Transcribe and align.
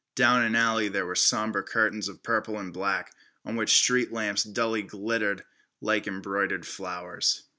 Down 0.15 0.41
an 0.41 0.55
alley 0.55 0.87
there 0.87 1.05
were 1.05 1.13
somber 1.13 1.61
curtains 1.61 2.09
of 2.09 2.23
purple 2.23 2.57
and 2.57 2.73
black, 2.73 3.13
on 3.45 3.55
which 3.55 3.77
street 3.77 4.11
lamps 4.11 4.41
dully 4.41 4.81
glittered 4.81 5.45
like 5.79 6.07
embroidered 6.07 6.65
flowers. 6.65 7.43